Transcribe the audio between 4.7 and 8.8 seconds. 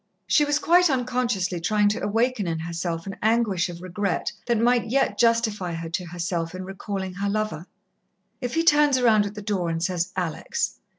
yet justify her to herself in recalling her lover. If he